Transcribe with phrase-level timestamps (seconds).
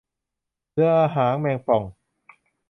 [0.73, 1.83] เรือหางแมงป่อง